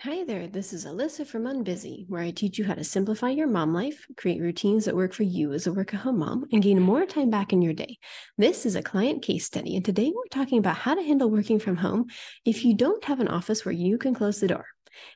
[0.00, 3.46] Hi there, this is Alyssa from Unbusy, where I teach you how to simplify your
[3.46, 6.62] mom life, create routines that work for you as a work at home mom, and
[6.62, 7.96] gain more time back in your day.
[8.36, 11.58] This is a client case study, and today we're talking about how to handle working
[11.58, 12.08] from home
[12.44, 14.66] if you don't have an office where you can close the door.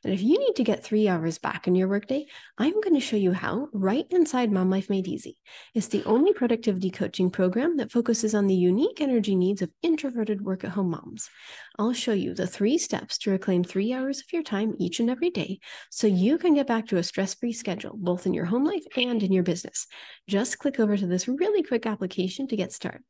[0.05, 2.27] And if you need to get three hours back in your workday,
[2.59, 5.37] I'm going to show you how right inside Mom Life Made Easy.
[5.75, 10.43] It's the only productivity coaching program that focuses on the unique energy needs of introverted
[10.43, 11.29] work at home moms.
[11.79, 15.11] I'll show you the three steps to reclaim three hours of your time each and
[15.11, 18.47] every day so you can get back to a stress free schedule, both in your
[18.47, 19.87] home life and in your business.
[20.29, 23.03] Just click over to this really quick application to get started.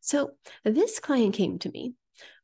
[0.00, 0.32] So,
[0.64, 1.94] this client came to me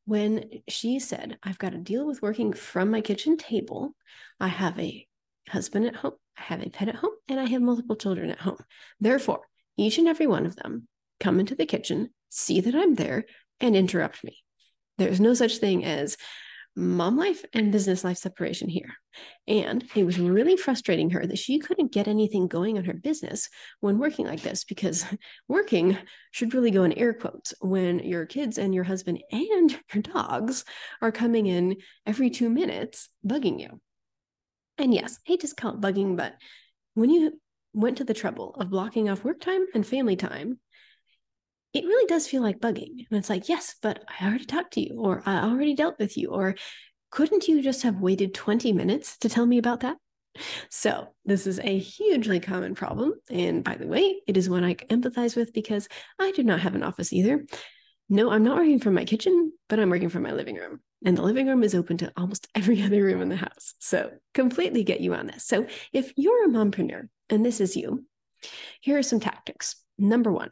[0.08, 3.94] when she said, I've got to deal with working from my kitchen table.
[4.40, 5.06] I have a
[5.50, 8.40] husband at home, I have a pet at home, and I have multiple children at
[8.40, 8.56] home.
[9.00, 9.42] Therefore,
[9.76, 10.88] each and every one of them
[11.20, 13.26] come into the kitchen, see that I'm there,
[13.60, 14.38] and interrupt me.
[14.96, 16.16] There's no such thing as
[16.78, 18.94] mom life and business life separation here.
[19.48, 23.48] And it was really frustrating her that she couldn't get anything going on her business
[23.80, 25.04] when working like this, because
[25.48, 25.98] working
[26.30, 30.64] should really go in air quotes when your kids and your husband and your dogs
[31.02, 31.76] are coming in
[32.06, 33.80] every two minutes bugging you.
[34.78, 36.34] And yes, I call it bugging, but
[36.94, 37.40] when you
[37.72, 40.60] went to the trouble of blocking off work time and family time
[41.74, 43.06] it really does feel like bugging.
[43.10, 46.16] And it's like, yes, but I already talked to you, or I already dealt with
[46.16, 46.54] you, or
[47.10, 49.96] couldn't you just have waited 20 minutes to tell me about that?
[50.70, 53.14] So, this is a hugely common problem.
[53.30, 55.88] And by the way, it is one I empathize with because
[56.18, 57.44] I do not have an office either.
[58.08, 60.80] No, I'm not working from my kitchen, but I'm working from my living room.
[61.04, 63.74] And the living room is open to almost every other room in the house.
[63.78, 65.44] So, completely get you on this.
[65.44, 68.04] So, if you're a mompreneur and this is you,
[68.80, 69.76] here are some tactics.
[69.98, 70.50] Number one,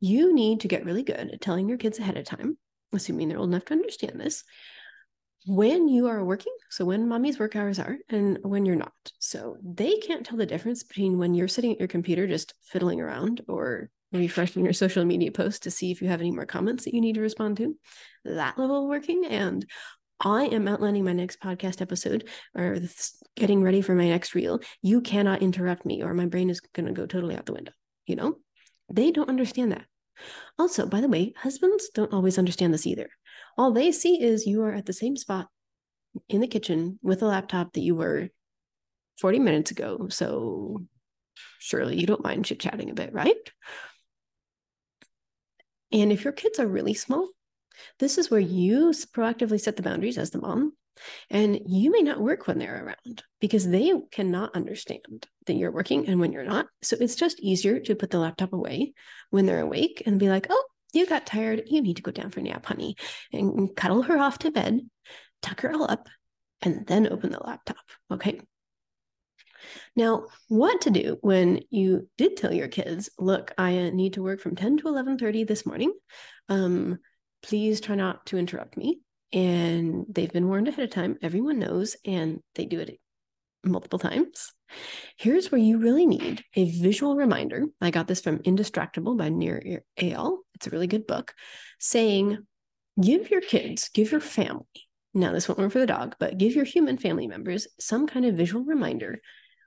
[0.00, 2.58] you need to get really good at telling your kids ahead of time,
[2.92, 4.44] assuming they're old enough to understand this,
[5.46, 8.92] when you are working, so when mommy's work hours are, and when you're not.
[9.18, 13.00] So they can't tell the difference between when you're sitting at your computer just fiddling
[13.00, 16.84] around or refreshing your social media post to see if you have any more comments
[16.84, 17.76] that you need to respond to.
[18.24, 19.26] That level of working.
[19.26, 19.66] And
[20.20, 22.78] I am outlining my next podcast episode or
[23.36, 24.60] getting ready for my next reel.
[24.80, 27.72] You cannot interrupt me, or my brain is going to go totally out the window,
[28.06, 28.36] you know?
[28.90, 29.86] They don't understand that.
[30.58, 33.08] Also, by the way, husbands don't always understand this either.
[33.58, 35.48] All they see is you are at the same spot
[36.28, 38.28] in the kitchen with a laptop that you were
[39.18, 40.08] 40 minutes ago.
[40.10, 40.82] So
[41.58, 43.36] surely you don't mind chit chatting a bit, right?
[45.92, 47.28] And if your kids are really small,
[47.98, 50.72] this is where you proactively set the boundaries as the mom
[51.30, 56.08] and you may not work when they're around because they cannot understand that you're working
[56.08, 56.66] and when you're not.
[56.82, 58.94] So it's just easier to put the laptop away
[59.30, 61.64] when they're awake and be like, oh, you got tired.
[61.66, 62.96] You need to go down for a nap, honey,
[63.32, 64.80] and cuddle her off to bed,
[65.42, 66.08] tuck her all up,
[66.62, 67.76] and then open the laptop.
[68.10, 68.40] Okay.
[69.96, 74.22] Now, what to do when you did tell your kids, look, I uh, need to
[74.22, 75.92] work from 10 to 11:30 this morning.
[76.48, 76.98] Um,
[77.42, 79.00] please try not to interrupt me
[79.34, 81.18] and they've been warned ahead of time.
[81.20, 82.98] Everyone knows, and they do it
[83.64, 84.52] multiple times.
[85.18, 87.64] Here's where you really need a visual reminder.
[87.80, 90.38] I got this from Indistractable by Nir Eyal.
[90.54, 91.34] It's a really good book
[91.78, 92.38] saying,
[93.00, 94.64] give your kids, give your family,
[95.14, 98.26] now this won't work for the dog, but give your human family members some kind
[98.26, 99.20] of visual reminder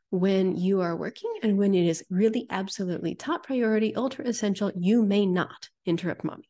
[0.10, 5.04] when you are working and when it is really absolutely top priority, ultra essential, you
[5.04, 6.50] may not interrupt mommy.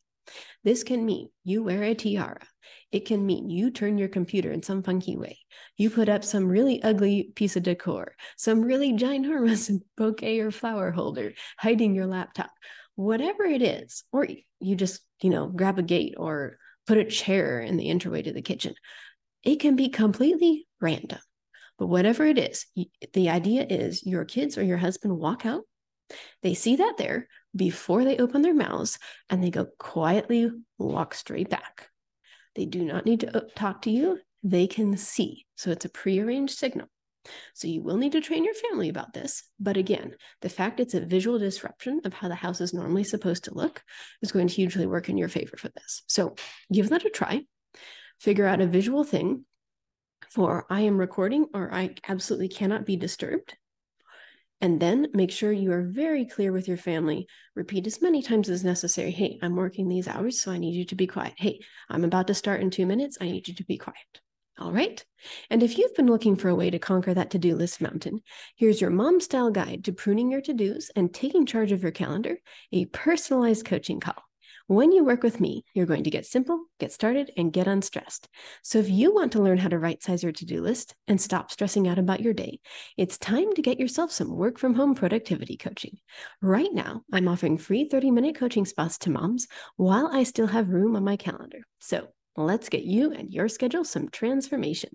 [0.64, 2.46] This can mean you wear a tiara.
[2.92, 5.40] It can mean you turn your computer in some funky way.
[5.78, 10.92] You put up some really ugly piece of decor, some really ginormous bouquet or flower
[10.92, 12.52] holder hiding your laptop.
[12.96, 14.28] Whatever it is, or
[14.60, 18.34] you just, you know, grab a gate or put a chair in the entryway to
[18.34, 18.74] the kitchen.
[19.44, 21.20] It can be completely random.
[21.78, 22.66] But whatever it is,
[23.14, 25.64] the idea is your kids or your husband walk out,
[26.42, 31.50] they see that there before they open their mouths, and they go quietly walk straight
[31.50, 31.90] back.
[32.56, 35.46] They do not need to uh, talk to you, they can see.
[35.56, 36.88] So it's a prearranged signal.
[37.54, 39.44] So you will need to train your family about this.
[39.60, 43.46] But again, the fact it's a visual disruption of how the house is normally supposed
[43.46, 43.84] to look
[44.22, 46.04] is going to hugely work in your favor for this.
[46.08, 46.36] So
[46.72, 47.44] give that a try.
[48.20, 49.46] Figure out a visual thing
[50.30, 53.56] for I am recording or I absolutely cannot be disturbed.
[54.60, 57.28] And then make sure you are very clear with your family.
[57.56, 59.12] Repeat as many times as necessary.
[59.12, 61.34] Hey, I'm working these hours, so I need you to be quiet.
[61.38, 61.60] Hey,
[61.90, 63.18] I'm about to start in two minutes.
[63.22, 63.98] I need you to be quiet.
[64.60, 65.04] All right.
[65.52, 68.22] And if you've been looking for a way to conquer that to do list mountain,
[68.56, 71.92] here's your mom style guide to pruning your to dos and taking charge of your
[71.92, 72.38] calendar
[72.72, 74.27] a personalized coaching call.
[74.70, 78.28] When you work with me, you're going to get simple, get started, and get unstressed.
[78.64, 81.22] So if you want to learn how to right size your to do list and
[81.22, 82.60] stop stressing out about your day,
[82.98, 86.00] it's time to get yourself some work from home productivity coaching.
[86.42, 89.48] Right now, I'm offering free 30 minute coaching spots to moms
[89.78, 91.60] while I still have room on my calendar.
[91.80, 92.10] So
[92.40, 94.92] Let's get you and your schedule some transformation.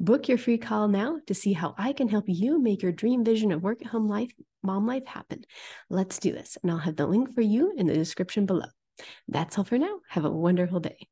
[0.00, 3.22] Book your free call now to see how I can help you make your dream
[3.22, 4.32] vision of work at home life,
[4.62, 5.44] mom life happen.
[5.90, 8.68] Let's do this, and I'll have the link for you in the description below.
[9.28, 10.00] That's all for now.
[10.08, 11.08] Have a wonderful day.